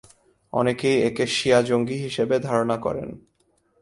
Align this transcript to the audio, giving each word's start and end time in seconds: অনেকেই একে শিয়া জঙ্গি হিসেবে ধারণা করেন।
অনেকেই 0.53 0.97
একে 1.01 1.25
শিয়া 1.27 1.59
জঙ্গি 1.61 1.97
হিসেবে 1.97 2.35
ধারণা 2.39 2.77
করেন। 2.77 3.09